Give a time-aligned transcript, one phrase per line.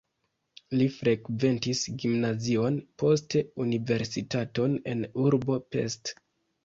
[0.77, 6.13] Li frekventis gimnazion, poste universitaton en urbo Pest.